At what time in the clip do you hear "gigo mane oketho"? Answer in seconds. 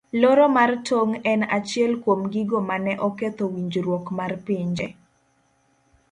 2.33-3.45